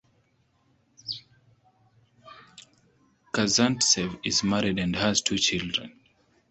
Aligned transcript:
Kazantsev 3.33 4.19
is 4.25 4.43
married 4.43 4.79
and 4.79 4.95
has 4.95 5.21
two 5.21 5.37
children. 5.37 5.93